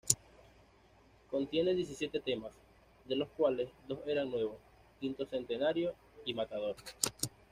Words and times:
Contiene 1.29 1.75
diecisiete 1.75 2.19
temas, 2.21 2.53
de 3.05 3.15
los 3.15 3.29
cuales 3.37 3.69
dos 3.87 3.99
eran 4.07 4.31
nuevos: 4.31 4.57
"V 4.99 5.27
Centenario" 5.29 5.93
y 6.25 6.33
"Matador". 6.33 6.75